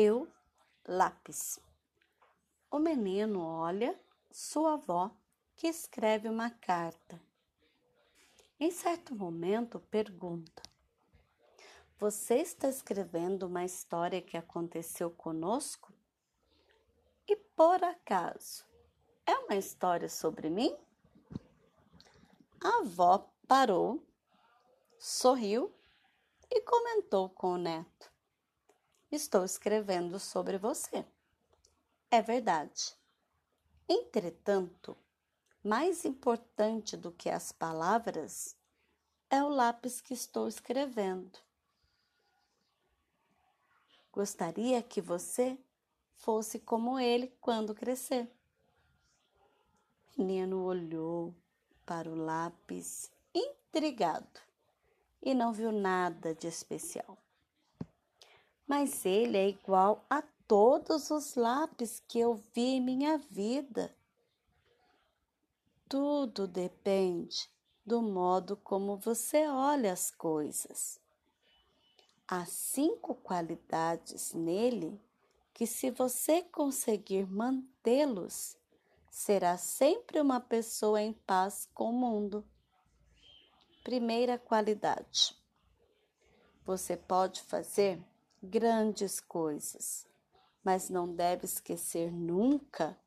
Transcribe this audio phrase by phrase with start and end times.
[0.00, 0.28] Eu,
[0.86, 1.58] lápis.
[2.70, 4.00] O menino olha
[4.30, 5.10] sua avó
[5.56, 7.20] que escreve uma carta.
[8.60, 10.62] Em certo momento pergunta:
[11.98, 15.92] Você está escrevendo uma história que aconteceu conosco?
[17.26, 18.64] E por acaso
[19.26, 20.78] é uma história sobre mim?
[22.62, 24.00] A avó parou,
[24.96, 25.74] sorriu
[26.48, 28.07] e comentou com o neto:
[29.10, 31.04] Estou escrevendo sobre você.
[32.10, 32.94] É verdade.
[33.88, 34.96] Entretanto,
[35.64, 38.54] mais importante do que as palavras
[39.30, 41.38] é o lápis que estou escrevendo.
[44.12, 45.58] Gostaria que você
[46.16, 48.30] fosse como ele quando crescer.
[50.16, 51.34] O menino olhou
[51.86, 54.40] para o lápis intrigado
[55.22, 57.16] e não viu nada de especial.
[58.68, 63.96] Mas ele é igual a todos os lápis que eu vi em minha vida.
[65.88, 67.50] Tudo depende
[67.84, 71.00] do modo como você olha as coisas.
[72.26, 75.00] Há cinco qualidades nele
[75.54, 78.54] que, se você conseguir mantê-los,
[79.10, 82.44] será sempre uma pessoa em paz com o mundo.
[83.82, 85.34] Primeira qualidade:
[86.66, 87.98] você pode fazer
[88.42, 90.06] grandes coisas,
[90.62, 92.98] mas não deve esquecer nunca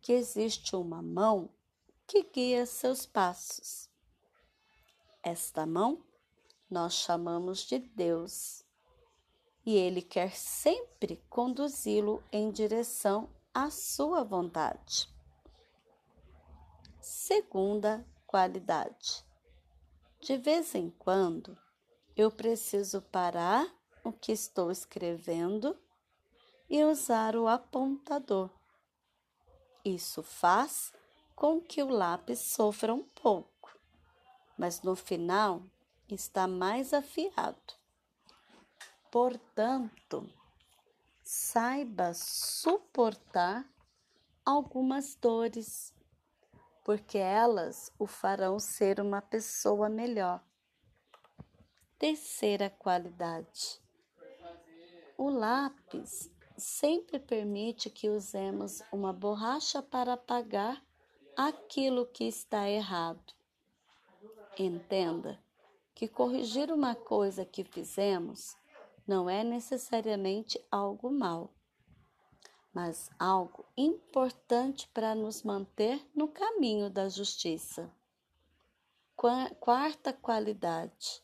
[0.00, 1.50] que existe uma mão
[2.06, 3.88] que guia seus passos.
[5.22, 6.02] Esta mão
[6.70, 8.64] nós chamamos de Deus
[9.64, 15.08] e Ele quer sempre conduzi-lo em direção à sua vontade.
[17.00, 19.24] Segunda qualidade:
[20.20, 21.58] de vez em quando
[22.16, 23.77] eu preciso parar
[24.08, 25.78] o que estou escrevendo
[26.68, 28.50] e usar o apontador.
[29.84, 30.92] Isso faz
[31.34, 33.78] com que o lápis sofra um pouco,
[34.56, 35.62] mas no final
[36.08, 37.74] está mais afiado.
[39.10, 40.28] Portanto,
[41.22, 43.64] saiba suportar
[44.44, 45.94] algumas dores,
[46.84, 50.42] porque elas o farão ser uma pessoa melhor.
[51.98, 53.80] Terceira qualidade:
[55.18, 60.80] o lápis sempre permite que usemos uma borracha para apagar
[61.36, 63.34] aquilo que está errado.
[64.56, 65.42] Entenda
[65.92, 68.56] que corrigir uma coisa que fizemos
[69.04, 71.52] não é necessariamente algo mal,
[72.72, 77.90] mas algo importante para nos manter no caminho da justiça.
[79.58, 81.20] Quarta qualidade: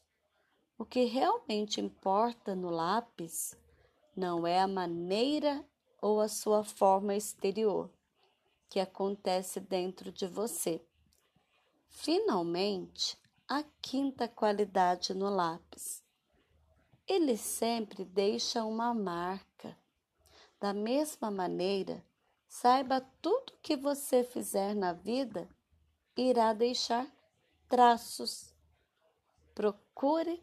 [0.76, 3.56] o que realmente importa no lápis
[4.17, 5.65] não é a maneira
[6.01, 7.91] ou a sua forma exterior
[8.69, 10.85] que acontece dentro de você.
[11.89, 13.17] Finalmente,
[13.49, 16.05] a quinta qualidade no lápis
[17.07, 19.77] ele sempre deixa uma marca.
[20.59, 22.03] Da mesma maneira,
[22.49, 25.49] saiba tudo que você fizer na vida
[26.17, 27.07] irá deixar
[27.69, 28.55] traços.
[29.55, 30.43] Procure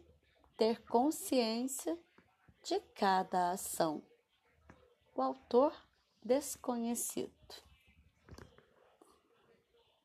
[0.56, 1.98] ter consciência
[2.62, 4.02] de cada ação.
[5.14, 5.74] O autor
[6.22, 7.32] desconhecido.